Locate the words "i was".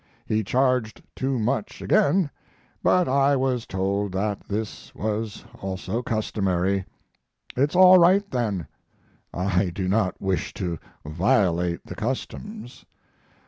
3.07-3.67